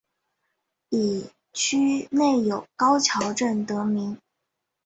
[0.89, 4.19] 以区内有高桥镇得名。